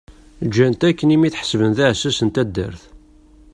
[0.47, 2.81] Ǧǧan-t akken imi t-ḥesben d aɛessas n taddart.